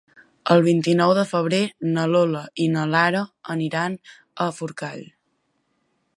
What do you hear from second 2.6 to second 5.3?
i na Lara aniran a Forcall.